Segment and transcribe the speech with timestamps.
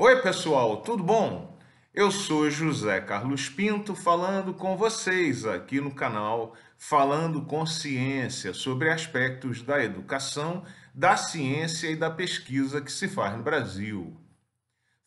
[0.00, 1.58] Oi, pessoal, tudo bom?
[1.92, 8.92] Eu sou José Carlos Pinto falando com vocês aqui no canal Falando com Ciência sobre
[8.92, 10.64] aspectos da educação,
[10.94, 14.16] da ciência e da pesquisa que se faz no Brasil.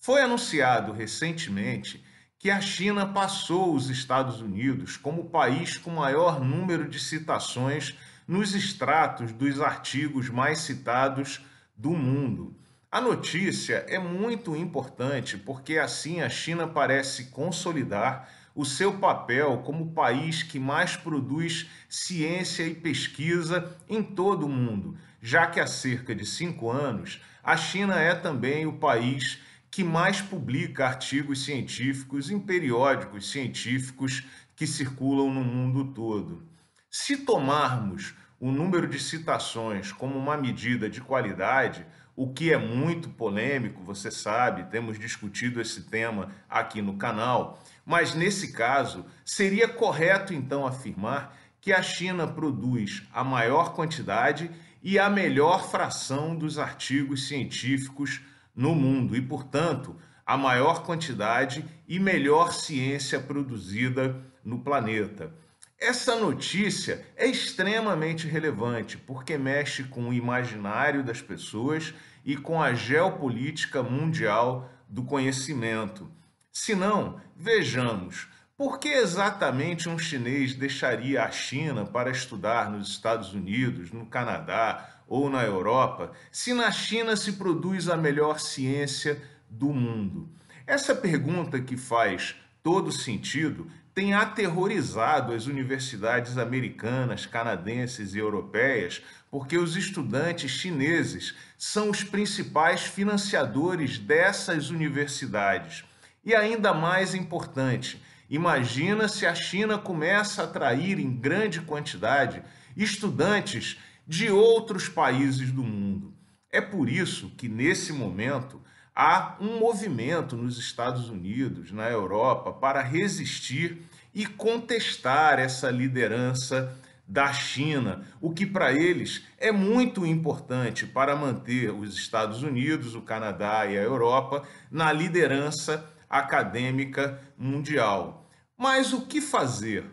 [0.00, 2.04] Foi anunciado recentemente
[2.36, 7.96] que a China passou os Estados Unidos como o país com maior número de citações
[8.26, 11.40] nos extratos dos artigos mais citados
[11.76, 12.56] do mundo.
[12.92, 19.92] A notícia é muito importante porque assim a China parece consolidar o seu papel como
[19.92, 26.12] país que mais produz ciência e pesquisa em todo o mundo, já que há cerca
[26.16, 29.38] de cinco anos a China é também o país
[29.70, 34.24] que mais publica artigos científicos em periódicos científicos
[34.56, 36.42] que circulam no mundo todo.
[36.90, 41.86] Se tomarmos o número de citações como uma medida de qualidade,
[42.20, 48.14] o que é muito polêmico, você sabe, temos discutido esse tema aqui no canal, mas
[48.14, 54.50] nesse caso, seria correto então afirmar que a China produz a maior quantidade
[54.82, 58.20] e a melhor fração dos artigos científicos
[58.54, 65.32] no mundo e, portanto, a maior quantidade e melhor ciência produzida no planeta.
[65.80, 72.74] Essa notícia é extremamente relevante porque mexe com o imaginário das pessoas e com a
[72.74, 76.12] geopolítica mundial do conhecimento.
[76.52, 83.32] Se não, vejamos, por que exatamente um chinês deixaria a China para estudar nos Estados
[83.32, 89.70] Unidos, no Canadá ou na Europa, se na China se produz a melhor ciência do
[89.70, 90.28] mundo?
[90.66, 93.66] Essa pergunta que faz todo sentido
[94.00, 102.80] tem aterrorizado as universidades americanas, canadenses e europeias, porque os estudantes chineses são os principais
[102.80, 105.84] financiadores dessas universidades.
[106.24, 112.42] E ainda mais importante, imagina se a China começa a atrair em grande quantidade
[112.74, 116.14] estudantes de outros países do mundo.
[116.50, 118.62] É por isso que, nesse momento,
[119.00, 123.80] há um movimento nos Estados Unidos, na Europa, para resistir
[124.12, 126.76] e contestar essa liderança
[127.08, 133.00] da China, o que para eles é muito importante para manter os Estados Unidos, o
[133.00, 138.28] Canadá e a Europa na liderança acadêmica mundial.
[138.54, 139.86] Mas o que fazer?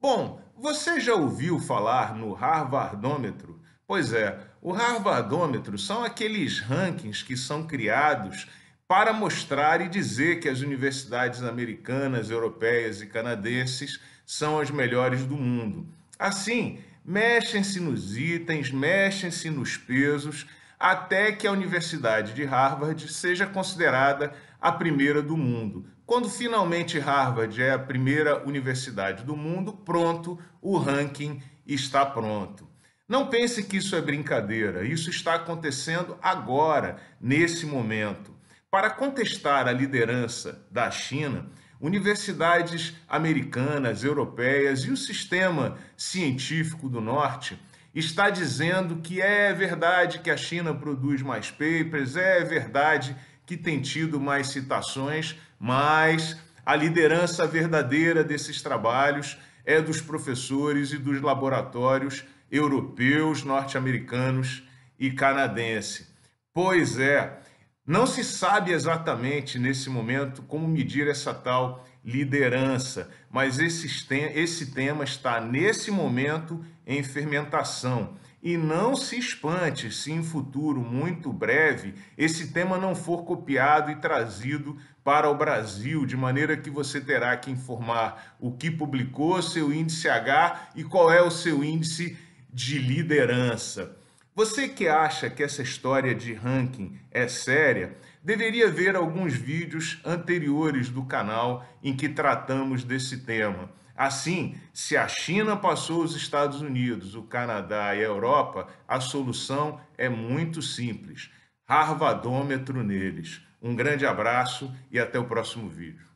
[0.00, 3.62] Bom, você já ouviu falar no Harvardômetro?
[3.86, 8.48] Pois é, o Harvardômetro são aqueles rankings que são criados
[8.86, 15.36] para mostrar e dizer que as universidades americanas, europeias e canadenses são as melhores do
[15.36, 15.86] mundo.
[16.18, 20.46] Assim, mexem-se nos itens, mexem-se nos pesos,
[20.78, 25.86] até que a Universidade de Harvard seja considerada a primeira do mundo.
[26.06, 32.66] Quando finalmente Harvard é a primeira universidade do mundo, pronto, o ranking está pronto.
[33.08, 38.36] Não pense que isso é brincadeira, isso está acontecendo agora, nesse momento.
[38.70, 41.46] Para contestar a liderança da China,
[41.80, 47.58] universidades americanas, europeias e o sistema científico do norte
[47.94, 53.80] está dizendo que é verdade que a China produz mais papers, é verdade que tem
[53.80, 62.22] tido mais citações, mas a liderança verdadeira desses trabalhos é dos professores e dos laboratórios
[62.50, 64.62] europeus, norte-americanos
[64.98, 66.12] e canadenses.
[66.52, 67.38] Pois é,
[67.86, 75.40] não se sabe exatamente nesse momento como medir essa tal liderança, mas esse tema está
[75.40, 78.16] nesse momento em fermentação.
[78.42, 83.96] E não se espante se em futuro muito breve esse tema não for copiado e
[83.96, 89.72] trazido para o Brasil, de maneira que você terá que informar o que publicou, seu
[89.72, 92.16] índice H e qual é o seu índice
[92.52, 93.96] de liderança.
[94.34, 100.88] Você que acha que essa história de ranking é séria, deveria ver alguns vídeos anteriores
[100.88, 103.70] do canal em que tratamos desse tema.
[103.96, 109.80] Assim, se a China passou os Estados Unidos, o Canadá e a Europa, a solução
[109.96, 111.30] é muito simples.
[111.66, 113.42] Harvardômetro neles.
[113.60, 116.06] Um grande abraço e até o próximo vídeo.